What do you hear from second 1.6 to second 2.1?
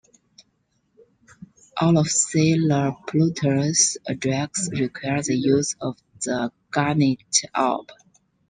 All of